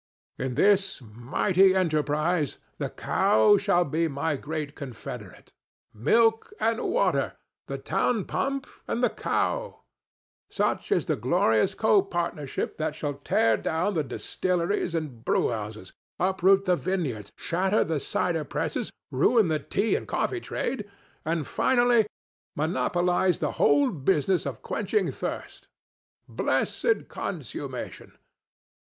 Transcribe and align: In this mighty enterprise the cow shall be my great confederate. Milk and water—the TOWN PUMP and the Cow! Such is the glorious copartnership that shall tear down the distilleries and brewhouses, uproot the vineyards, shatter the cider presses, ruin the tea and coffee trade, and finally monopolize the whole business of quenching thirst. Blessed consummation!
In 0.39 0.55
this 0.55 0.99
mighty 1.03 1.75
enterprise 1.75 2.57
the 2.79 2.89
cow 2.89 3.57
shall 3.57 3.85
be 3.85 4.07
my 4.07 4.35
great 4.35 4.75
confederate. 4.75 5.53
Milk 5.93 6.51
and 6.59 6.81
water—the 6.81 7.77
TOWN 7.77 8.25
PUMP 8.25 8.65
and 8.87 9.03
the 9.03 9.11
Cow! 9.11 9.81
Such 10.49 10.91
is 10.91 11.05
the 11.05 11.15
glorious 11.15 11.75
copartnership 11.75 12.77
that 12.77 12.95
shall 12.95 13.13
tear 13.13 13.57
down 13.57 13.93
the 13.93 14.03
distilleries 14.03 14.95
and 14.95 15.23
brewhouses, 15.23 15.93
uproot 16.19 16.65
the 16.65 16.75
vineyards, 16.75 17.31
shatter 17.35 17.83
the 17.83 17.99
cider 17.99 18.43
presses, 18.43 18.91
ruin 19.11 19.49
the 19.49 19.59
tea 19.59 19.93
and 19.95 20.07
coffee 20.07 20.41
trade, 20.41 20.89
and 21.23 21.45
finally 21.45 22.07
monopolize 22.55 23.37
the 23.37 23.51
whole 23.61 23.91
business 23.91 24.47
of 24.47 24.63
quenching 24.63 25.11
thirst. 25.11 25.67
Blessed 26.27 27.07
consummation! 27.07 28.17